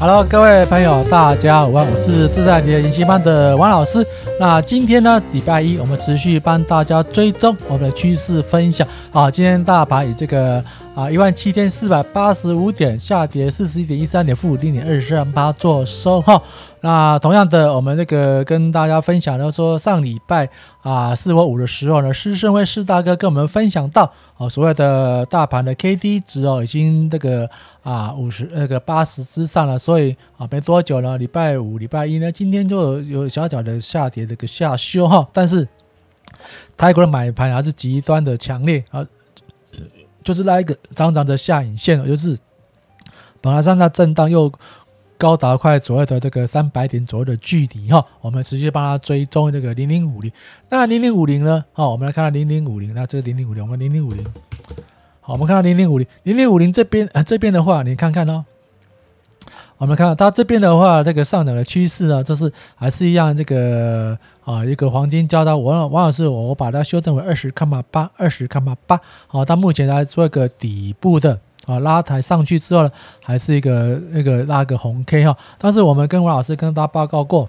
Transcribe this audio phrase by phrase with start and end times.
[0.00, 4.02] Hello，各位朋友，大家午安，我是自在蝶研习班的王老师。
[4.40, 8.88] 那今天呢，礼拜一，我们持续帮大家追踪我们的趋势分享。
[9.12, 10.64] 啊，今天大盘以这个
[11.00, 16.42] 啊一万七千四百八十五点下跌四十一点一三点，负零点二三八做收哈。
[16.82, 20.46] 那同样的，我们那个跟大家分享到说，上礼拜
[20.82, 27.48] 啊四或五的时候呢，施升辉施大哥跟我们分享到，啊所谓的大盘的 K D 值哦，已经这个
[27.82, 35.66] 啊五十那个八十之上了，所以啊没多久了，礼拜五、礼拜一呢，今天就有小小的下跌这个下修哈，但是
[36.76, 39.06] 泰国的买盘还是极端的强烈啊，
[40.24, 42.38] 就是那一个长长的下影线，就是
[43.40, 44.52] 本来上下震荡又。
[45.20, 50.32] 高达快左右的这个三百点左右的距离哈，我们持续帮它追踪这个零零五零。
[50.70, 51.62] 那零零五零呢？
[51.74, 52.94] 好，我们来看看零零五零。
[52.94, 54.24] 那这个零零五零，我们零零五零。
[55.20, 58.46] 好，我们看到零零五零，零零五零这边啊，这边的话，你看看哦。
[59.80, 65.56] 我们看它这边的话，这个上涨的趋势呢，就是还是一样这个啊，一个黄金交叉。
[65.56, 69.00] 王王老师，我我把它修正为二十看八八，二十看八八。
[69.26, 71.40] 好，它目前来做一个底部的。
[71.64, 75.34] 啊，拉抬上去之后呢，还是一个那个拉个红 K 哈。
[75.56, 77.48] 但是我们跟王老师跟大家报告过，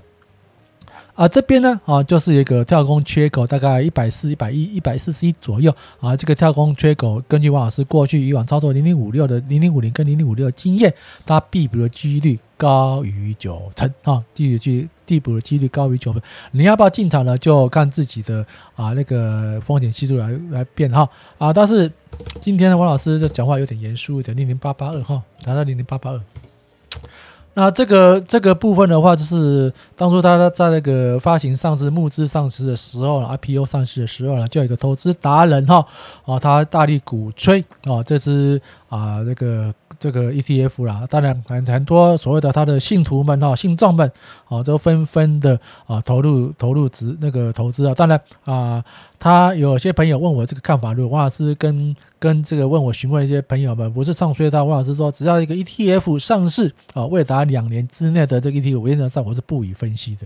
[1.14, 6.16] 啊这边呢啊就是一个跳空缺口，大概一百四、一百一、一百四十一左右啊。
[6.16, 10.94] 这个跳空缺口，根据王老师过去以往操作零零五六的零零五零跟零零五六经验，
[11.26, 16.22] 它必补的几率高于九成啊，继续递补的几率高于九分。
[16.52, 17.38] 你要不要进场呢？
[17.38, 18.46] 就看自己的
[18.76, 21.52] 啊那个风险系数来来变哈啊。
[21.52, 21.92] 但是
[22.40, 26.22] 今天呢，王老师这讲话有点严肃一点，零零八八二哈，达到零零八八二。
[27.54, 35.86] 那这个这个部分的话，就是当初他在那个发行上市、募资上市的时候，IPO 上市的时候呢，就有一个投资达人哈
[36.26, 39.74] 啊，他大力鼓吹啊，这支啊那个。
[40.02, 44.12] 这个 ETF 啦，当然很很多所谓的他的信徒们哈、信众们
[44.50, 47.94] 啊，都纷纷的啊投入投入资那个投资啊。
[47.94, 48.84] 当然啊，
[49.20, 60.26] 他有些朋友问我这个看法，如果王老师跟跟这个问我询问一些朋友们，不是唱衰他，王老师说，只要一个 ETF 上市啊，未达两年之内的这个 ETF，原则上我是不予分析的。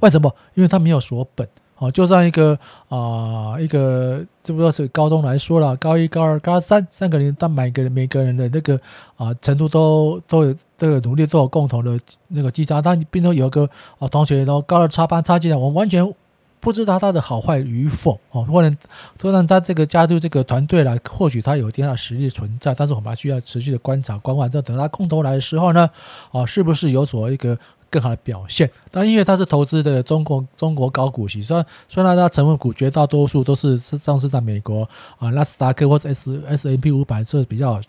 [0.00, 0.30] 为什么？
[0.52, 1.48] 因为他没有锁本。
[1.76, 2.56] 哦，就像一个
[2.88, 8.80] 啊，一个，就不说是高中来说了，高一、高二、高三三个人，但每个人每个人的那个
[9.16, 11.98] 啊程度都都有这个努力，都有共同的
[12.28, 12.80] 那个基础。
[12.80, 13.68] 但并且有个
[13.98, 16.14] 啊同学，然后高二插班插进来，我们完全
[16.60, 18.44] 不知道他的好坏与否哦。
[18.44, 18.76] 或者
[19.20, 24.48] 说让他这个加入这个团队来，或许他有一定的实力存在，但是我们还需要持续的观察观望。
[24.48, 25.90] 就等他空头来的时候呢，
[26.30, 27.58] 啊，是不是有所一个。
[27.94, 34.82] 更好的表现，但因为它是投资的中国中国高股息，虽然虽然它成分股绝大多数都是上市在美国
[35.16, 37.80] 啊，纳斯达克或者 S S M P 五百是比较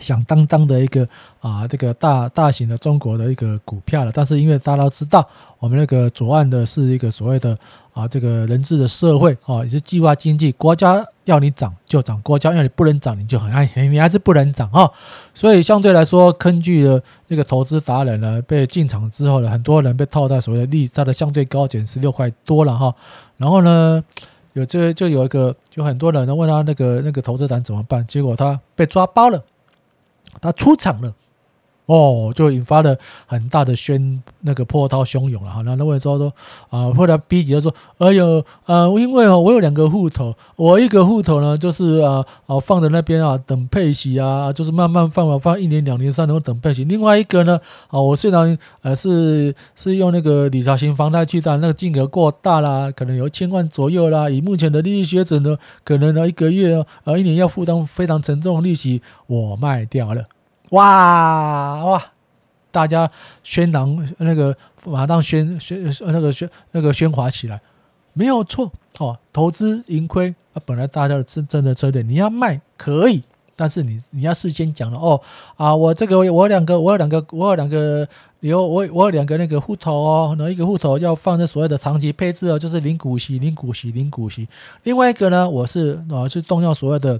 [0.00, 1.06] 响当当的一个
[1.40, 5.26] 啊这个大大型的中国的一个股票了，但是因为大家都知道，
[5.58, 7.58] 我们那个左岸的是一个所谓的
[7.92, 11.04] 啊这个人治的社会啊，也是计划经济，国家。
[11.26, 14.88] 要你涨就涨，国家要你不能涨，你就很爱，你还是不能涨哈。
[15.34, 22.94] 所以相对来说，根据的那个投资达人呢，被进场之后呢，很多人被套在所谓的利，它的相对高点十六块多了哈。
[23.38, 24.00] 然后呢，
[24.52, 29.42] 有这就有一个，就很多人呢问他那个那个投资单怎么办，结果他被抓包了，
[30.40, 31.14] 他出场了。
[31.86, 35.62] 哦，就引发了很大的宣那个波涛汹涌了哈。
[35.62, 36.32] 那那位说说
[36.68, 46.82] 啊，后来 B 级就说，哎呦啊，因为哦，我有两个户头，我一个户头呢就是啊啊放在那边啊等配息啊，就是慢慢放嘛，放一年、两年、三年等配息。
[46.84, 47.58] 另外一个呢
[47.88, 54.28] 啊，我虽然呃是是用那个理财型房贷去贷，那个金额过大啦，可能有一千万左右啦。
[54.28, 60.24] 以目前的利率水准呢，可能呢一个月啊一年要负担非常沉重的利息，我卖掉了。
[60.70, 62.02] 哇哇！
[62.72, 63.10] 大家
[63.42, 64.54] 宣扬那个，
[64.84, 67.58] 马上宣宣那个宣那个喧哗起来，
[68.12, 69.16] 没有错哦。
[69.32, 73.22] 投资盈亏啊，本来大家的真的策略，你要卖可以，
[73.54, 75.18] 但是你你要事先讲了哦
[75.56, 78.06] 啊，我这个我有两个，我有两个，我有两个
[78.40, 84.46] 有我我有两个那个户头哦，那一个户头要放在所谓的长期配置哦，就是零股息、零股息、零股息。
[84.82, 87.18] 另外一个呢，我是啊是动用所谓的。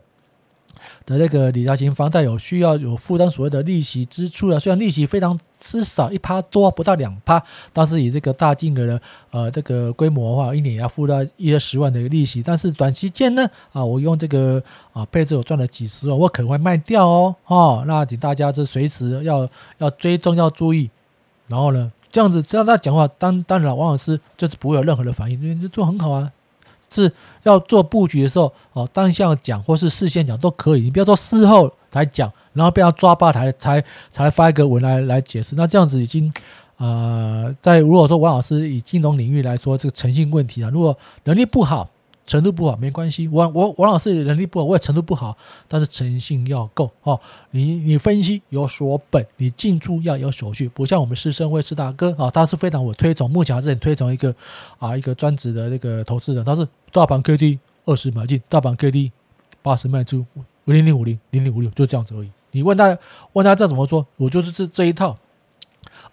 [1.05, 7.43] 的那个理财型房贷有需要有负担所谓的利息支出的，虽然利息非常之少，一趴多不到两趴，
[7.73, 9.01] 但是以这个大金额的
[9.31, 12.43] 呃这个规模的话，一年也要付到一二十万的一个利息。
[12.43, 14.63] 但是短期间呢，啊，我用这个
[14.93, 19.49] 啊配置我赚了几十万，我可能会卖掉哦，哦，那请大家是随时要
[19.79, 20.91] 要追踪要注意。
[21.49, 26.33] 然后呢，这样子只要他讲话，当当然王老师就是不会有任何的反应，因为这做很好啊。
[26.91, 27.11] 是
[27.43, 35.55] 要做布局的时候，哦，当下讲或是事先讲都可以，你不要说事后来讲，然后被他抓吧台才才发一个文来来解释。
[35.57, 36.33] 那这样子已经
[36.79, 41.89] 呃，在如果说王老师以金融领域来说，这个诚信问题啊，如果能力不好。
[42.27, 45.37] 程度不好没关系，王我王老师能力不好，我也程度不好，
[45.69, 47.21] 但是诚信要够哦。
[47.53, 54.35] 你你分析有所本，你进出要有手续，不像我们施升辉施大哥啊，他是非常我推崇，目前还是很推崇一个
[54.79, 59.13] 啊一个专职的那个投资人，他是大盘 K D 二十买进，大盘 K D
[59.63, 60.27] 八十卖出，
[60.65, 62.31] 零零五零零零五六就这样子而已。
[62.51, 62.99] 你问他
[63.35, 65.17] 问他这怎么说，我就是这这一套。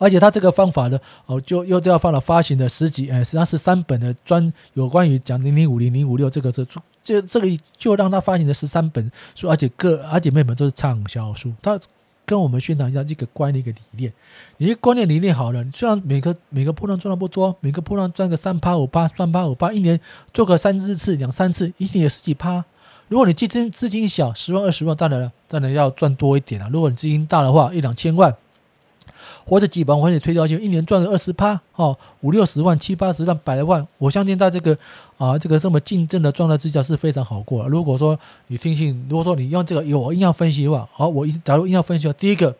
[0.03, 6.67] 而且他这个方法呢，哦，就又这样放了发行的十几，哎，实际上是三本的专有关于讲零零五零零五六这个是
[7.01, 7.47] 这这个
[7.77, 11.53] 就让他发行的十三本书，而且各而且每本都是畅销书。
[11.61, 11.79] 他
[12.25, 14.13] 跟我们宣传一下这个观念一个理念，
[14.57, 19.99] 你观念理念好了，虽然每个每个波段赚的不多，每个波段赚个三趴五趴，三趴五趴，一年
[20.33, 22.63] 做个三四次两三次，一年有十几趴。
[23.09, 26.69] 如果你资金资金小，十万二十万，当然当然要赚多一点啊。
[26.71, 28.35] 如果你资金大的话，一两千万。
[29.45, 34.77] 或者几百万，或者推掉去，一年赚个二十趴，哦，五六十万、七八十万、百万，我相信在这个
[35.17, 37.67] 啊，这个这么竞争的状态之下是非常好过。
[37.67, 38.17] 如果说
[38.47, 42.55] 你听信，如果说你用这个有我印象分析的话，好，我假如硬要分析的话，第一个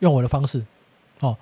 [0.00, 0.62] 用我的方式，
[1.20, 1.36] 哦，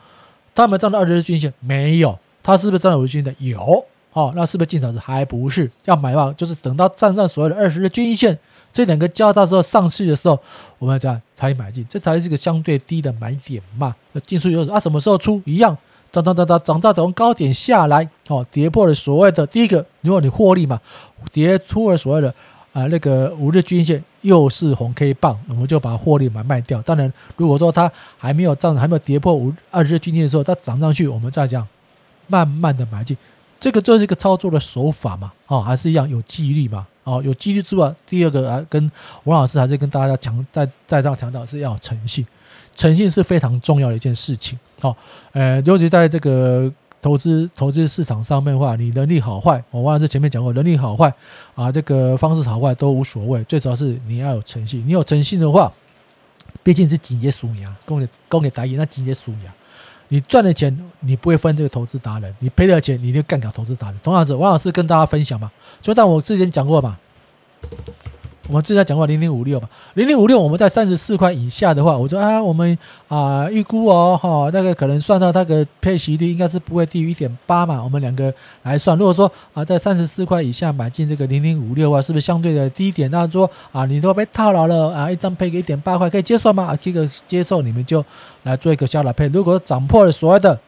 [0.55, 2.19] 他们站到二十日均线没有？
[2.43, 3.35] 他是不是站到五日均线？
[3.41, 5.71] 有，哦，那是不是进场是还不是？
[5.87, 8.39] 要买的话，就是等到站上所谓的二十日均线。
[8.75, 10.37] 这两个交叉之后上去的时候，
[10.81, 13.95] 我们要这样才买进，这才是一个相对低的买点嘛。
[14.13, 15.79] 要进出有啊，什么时候出一样，
[16.11, 20.81] 涨涨涨涨涨到从高点下来，哦，跌破了所谓的第一个，如果你获利嘛，
[21.33, 22.35] 跌出了所谓的
[22.73, 26.83] 啊、那个五日均线，又是红 K 棒，我们就把获利买卖掉。
[26.83, 27.89] 当然，如果说它
[28.19, 31.65] 还没有涨，还没有跌破五二十日均线的时候，它涨上去，我们再这样
[32.27, 33.17] 慢慢的买进。
[33.61, 36.85] 这个就是一个操作的手法嘛，哦，还是一样有纪律嘛。
[37.05, 38.91] 哦，有纪律之外，第二个啊，跟
[39.25, 42.25] 王老师还是跟大家强在在这样强调是要诚信，
[42.75, 44.59] 诚信是非常重要的一件事情。
[44.81, 44.97] 哦，
[45.33, 51.13] 呃，尤其在这个投资投资市场上面的话，你能力好坏，我王老师前面讲过，能力好坏
[51.55, 54.83] 啊，这个方式好坏都无所谓，最主要是你要有诚信。
[54.87, 55.73] 你有诚信的话，
[56.63, 59.53] 毕竟是几爷属牙，供给供给大爷，那几爷属牙。
[60.09, 64.01] 你赚的钱，你不会分这个投资达人；你赔的钱，你就干掉投资达人。
[64.03, 66.97] 同样子，王老师跟大家分享嘛，就当我之前讲过嘛。
[68.47, 72.77] 我们之前讲过零零五六吧，零零五六我们在三十四块以下的话，我说啊，我们
[73.09, 77.83] 啊预估哦哈，那个可能算到那个配息率应该是不会低于一点八嘛。
[77.83, 78.33] 我们两个
[78.63, 83.11] 来算，如果说啊在三十四块以下买进这个零零五六啊，是不是相对的低一点？
[83.11, 86.65] 那说啊，你都被套牢了啊，一张配个一点八块可以接受吗？
[86.65, 88.05] 啊，这个接受，你们就
[88.43, 89.27] 来做一个小打配。
[89.29, 90.61] 如果涨破了所谓的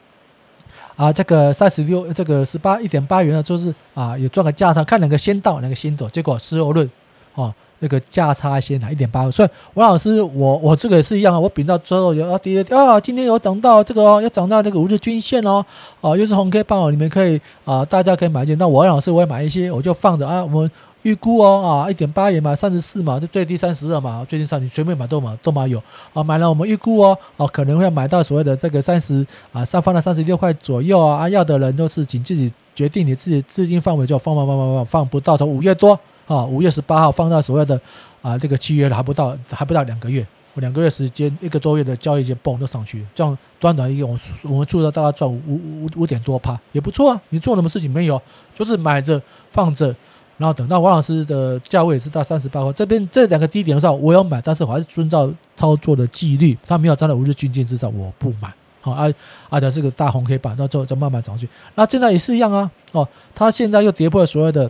[0.97, 6.91] 啊这个三十六这个十八一点八元呢，就是啊有赚个价差，看哪个先到哪个先走，结果事后论
[7.35, 7.55] 哦。
[7.81, 15.65] 那个价差先来一点八，所以王老师，我我这个也是一样啊，我比到之后有要跌啊，今天有涨到这个哦，要涨到这个五日均线哦，
[16.01, 18.57] 哦，又是红 K 棒哦，你们可以啊，大家可以买进。
[18.59, 20.71] 那王老师我也买一些，我就放着啊，我们
[21.03, 25.81] 预估哦啊，一点八也买三十四嘛，就最低三十二嘛，最低上你随便买都买都买有
[26.15, 35.99] 啊，买了我们预估哦，哦可能会买到所谓的这个三十啊，上方的三十六块左右啊，啊要的人都是请自己决定你自己资金范围就放放放放放放不到从五月多。
[36.27, 37.81] 啊，五月十八号放到所谓的
[38.21, 47.21] 啊，这个七月了还不到，还不到两个月，我两个月时间，一个多月的交易就蹦都上去，这样短短一个，我们我们做到大概赚五五五点多趴，也不错啊。
[47.29, 48.21] 你做什么事情没有？
[48.55, 49.95] 就是买着放着，
[50.37, 58.53] 然后等到王老师的价位是到三十八块，这边这两个低点的话，我有买，但是我还是遵照操作的纪律，他没有站在五日均线之上，我不买。
[58.81, 59.07] 好，啊
[59.49, 61.49] 啊的是个大红 K 板，到最后再慢慢涨上去。
[61.77, 64.69] 那现在也是一样啊，哦，他现在又跌破了所谓的。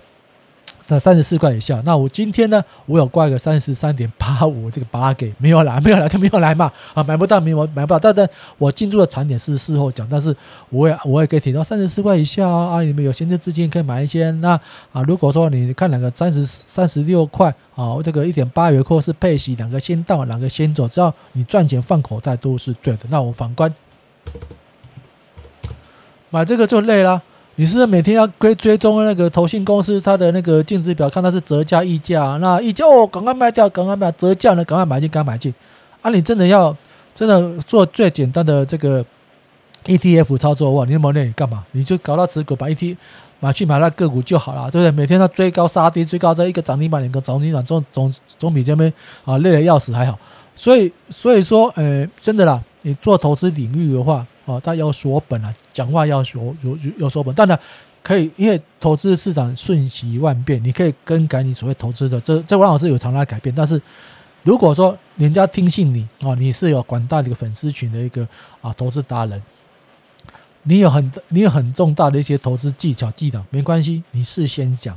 [0.88, 10.34] 那三十四块以下，那我今天呢，我有挂一个三十三点八五，这个八给没有来，没有来就没有来嘛，啊，买不到没有买不到，但是我进入的产点是事后讲，但是
[10.70, 14.50] 我也我也可以提到三十四块以下啊，你们有闲置资金可以买一些，那
[14.92, 23.00] 啊，如果说你看两个三十三十六块啊，这个一点八元或是配息，两个先到，两个先走，只要你赚钱放口袋都是对的。
[23.08, 23.74] 那我反观
[26.30, 27.20] 买这个就累了。
[27.58, 35.54] 你是每天要追追踪那个投信公司它的那个净值表，看它是折价溢价，那溢价哦，赶快卖掉，赶快卖，折价呢，赶快买进，赶快买进。
[36.02, 36.76] 啊，你真的要
[37.14, 39.02] 真的做最简单的这个
[39.86, 41.64] ETF 操作哇，你有没有那你干嘛？
[41.72, 42.96] 你就搞到持股，把 ETF
[43.40, 44.90] 买去买那个股就好了，对不对？
[44.90, 48.92] 每天它追高杀低，追高这一个涨停板，两个涨停板，总总总比这边
[49.24, 50.18] 啊累得要死还好。
[50.54, 54.26] 所以所以说，呃，真的啦，你做投资领域的话。
[54.46, 57.58] 哦，他要锁本啊，讲话要有有有锁本，当然
[58.02, 63.80] 可以，因为投资市场瞬息万变，你可以更改你所谓投资的，这这王老师有常来改变，但是
[64.42, 68.26] 如果说人家听信你啊，你是有广大的一个粉丝群的一个
[68.60, 69.42] 啊投资达人，
[70.62, 74.96] 你有很你有很重大的一些投资技巧技巧，没关系，你事先讲。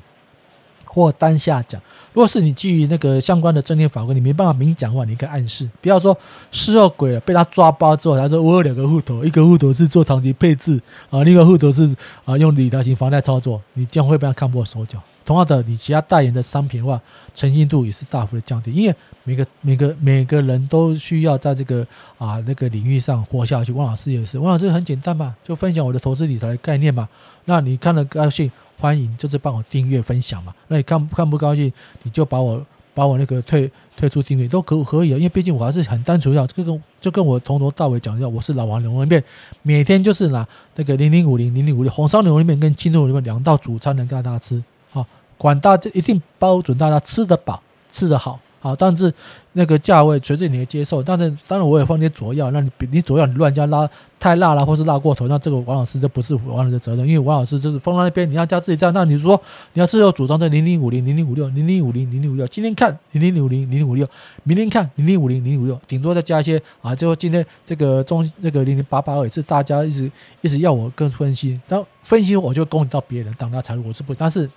[0.92, 1.80] 或当下讲，
[2.14, 6.18] 如果是你基于那个相关的证券法规，你没办法明讲的话，你可以暗示，不要说
[6.52, 10.82] 事后鬼了被他抓包之后，他说我有两个户头，一个户头是做长期配置
[11.12, 15.00] 啊，另一个户头是啊用理财型房贷操作，你将会被他看破手脚。
[15.24, 17.00] 同样的，你其他代言的商品的话，
[17.36, 21.86] 诚信度也是大幅的降低，因为每个每个每个人都需要在这个
[22.18, 23.72] 啊那个领域上活下去。
[23.74, 27.08] 汪老师也是，汪老师很简单嘛，就分享我的投资理财概念嘛，
[27.46, 28.52] 那你看了高兴。
[28.80, 30.54] 欢迎，就是帮我订阅分享嘛。
[30.70, 31.72] 那你看看不高兴，
[32.04, 35.18] 你就把我把我那个退退出订阅都可可以啊。
[35.18, 39.22] 因为毕竟我还是很单纯要这个就跟我从头到尾讲一下，我是老王牛肉面，
[39.62, 45.06] 每天就是拿那个零零五零零零五六红烧牛肉面跟清蒸牛肉面两道主餐能给大家吃好，
[45.38, 48.40] 管大家一定包准大家吃得饱吃得好。
[48.62, 49.12] 好，但是
[49.54, 51.02] 那个价位绝对你能接受。
[51.02, 53.90] 但是当然我也放点佐料，那你你佐料你乱加辣
[54.20, 58.90] 太辣了，或是辣过头，那这个王老师这不是王老师的责任，因为王老师就是放在那边，你要加自己加。
[58.92, 59.42] 那你说
[59.74, 64.08] 你要自由组装在零零五零零零五六零零五零零零五六，今天看零零五零零零五六，
[64.44, 70.12] 明天看零零五零零零五六，顶多再加一些啊，就今天这个中这个零零八八二也是大家一直
[70.42, 74.50] 一直要我跟分析，但分析我就攻击到别人，挡他财路我是不，但是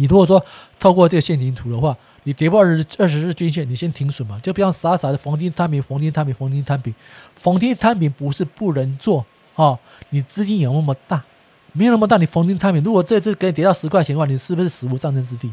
[0.00, 0.42] 你如果说
[0.78, 1.96] 透过这个线形图的话。
[2.24, 6.94] 你跌破二十二十日均线，你先停损嘛，就不要傻傻的逢低摊平，逢低摊平，逢低摊平，
[7.34, 9.78] 逢低摊平不是不能做哦，
[10.10, 11.24] 你资金有那么大，
[11.72, 15.50] 没有那么大，你逢低摊平，如果这次给你跌到十块钱的话，你是不是死无葬身之地？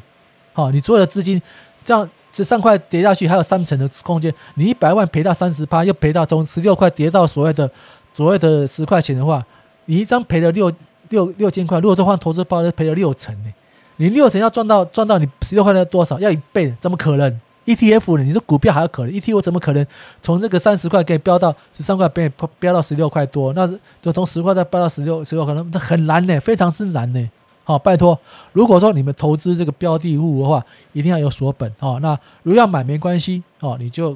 [0.51, 1.41] 好，你所有的资金
[1.85, 7.71] 这样十三块跌下去，还有三成的空间，你一百万赔到三十八，又赔到从十六块跌到所谓的
[8.13, 9.41] 所谓的十块钱的话，
[9.85, 10.69] 你一张赔了六
[11.07, 13.53] 六六千块，如果说换投资包，就赔了六成呢。
[13.97, 16.19] 你六成要赚到赚到你十六块的多少？
[16.19, 18.23] 要一倍，怎么可能？ETF 呢？
[18.23, 19.85] 你说股票还要可能？ETF 怎么可能
[20.21, 23.51] 从这个三十块可以飙到十三块，变飙到十六块多？
[23.53, 27.29] 那是就从十块再飙到十六十六，可能很难呢，非常之难呢。
[27.63, 28.17] 好，拜托，
[28.53, 30.63] 如果说你们投资这个标的物的话，
[30.93, 31.99] 一定要有锁本哦。
[32.01, 34.15] 那如果要买没关系哦，你就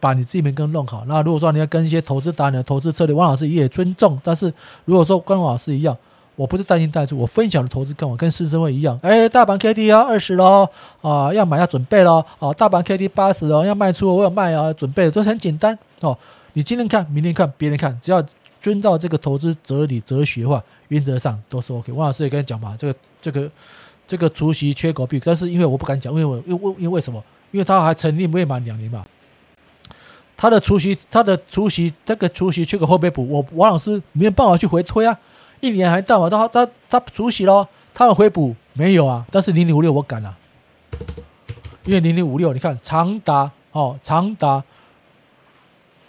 [0.00, 1.04] 把你自己门跟弄好。
[1.06, 4.20] 那如果说你要跟一些投资达人的投资策略，汪老师也尊重。
[4.24, 4.52] 但是
[4.84, 5.96] 如果说跟汪老师一样。
[6.36, 8.98] 我不是带进带出，我分享的投资跟我跟施升辉一样。
[9.02, 10.68] 哎，大盘 K D 要二十喽，
[11.00, 16.16] 啊，要买要准备喽，啊，大盘 K D 八十哦，要卖出，我有卖啊，准备都是很简单哦。
[16.54, 18.24] 你今天看，明天看，别人看，只要
[18.60, 21.92] 遵照这个投资哲理哲学的话，原则上都是 OK。
[21.92, 23.50] 王老师也跟你讲嘛，这个这个
[24.06, 27.22] 这个除夕缺口币，但是因为我不敢讲，因为我因为因为为什么？
[27.52, 29.06] 因为他还成立未满两年嘛，
[30.36, 33.28] 他的除夕他的除夕这个除夕缺口会不会补？
[33.28, 35.16] 我王老师没有办法去回推啊。
[35.64, 36.28] 一年还到嘛？
[36.28, 39.24] 他他他除息喽，他有回补没有啊？
[39.30, 40.36] 但是零零五六我敢啊，
[41.86, 44.62] 因为零零五六你看长达哦长达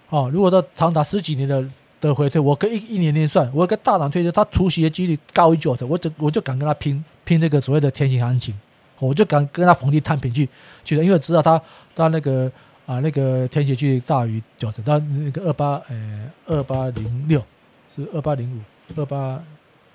[0.10, 1.64] 哦，如果到长达十几年的
[2.02, 8.54] 的回退，我跟一一年年算，我跟大胆推测，他除息的几率高于九成，我就我就敢跟他拼拼这个所谓的天行行情，
[9.00, 10.50] 我就敢跟他逢低摊平去
[10.84, 11.62] 去的，因为知道他
[11.96, 12.52] 他那个
[12.86, 17.42] 啊那个天息几率大于九成，他那个二八呃二八零六
[17.88, 18.60] 是二八零五。
[18.96, 19.44] 二八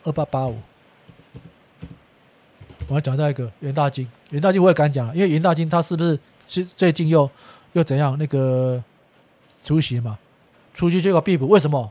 [0.04, 0.56] 二八八五，
[2.88, 7.30] 我要讲到一个元大金，元大金我也敢讲，因为元大金他是不是最最近又
[7.72, 8.82] 又怎样那个
[9.64, 10.18] 出息嘛？
[10.74, 11.90] 出息缺口必补，为什么？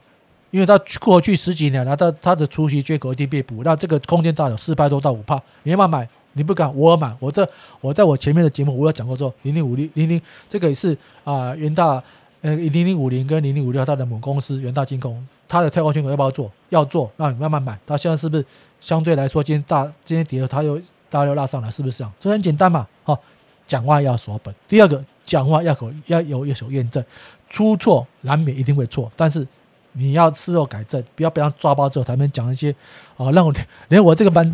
[0.52, 6.08] 因为他过去十几年了，他他的出息缺口一定必补，那这个空间大了四百多到五帕，你要不要买？
[6.34, 7.48] 你不敢，我买，我这
[7.82, 12.02] 我在我前面的节目我有讲过说，零零五零零零这个也是啊元大
[12.42, 15.26] 呃零零五零跟零零五六它的母公司元大金控。
[15.50, 16.50] 他的跳空缺口要不要做？
[16.70, 17.78] 要做，那你慢慢买。
[17.86, 18.46] 他现在是不是
[18.80, 20.80] 相对来说，今天大今天跌了，它又
[21.10, 22.14] 大又拉上来，是不是这样？
[22.20, 22.88] 这很简单嘛。
[23.04, 23.20] 好，
[23.66, 24.54] 讲话要锁本。
[24.68, 27.04] 第二个，讲话要口要有一手验证，
[27.50, 29.46] 出错难免一定会错，但是
[29.94, 32.70] 你要事后改正，不要被他抓包之后，他们讲一些
[33.18, 33.52] 啊，让我
[33.88, 34.54] 连我这个班。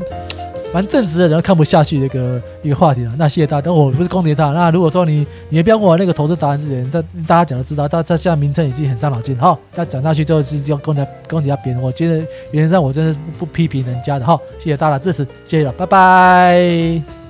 [0.75, 3.62] 蛮正直的人看不下去这个一个话题了，那谢谢大家。
[3.62, 4.50] 但我不是攻击他。
[4.51, 9.38] 那如果说你你也不要问我那个投资达人之前，但大家讲的知道，他他现在名称已经很伤脑筋。
[9.38, 11.82] 哈，那讲下去就是要攻击攻击下别人。
[11.82, 14.25] 我觉得原则上我真的不批评人家的。
[14.25, 17.25] 哈，谢谢大家支持，谢谢了，拜拜。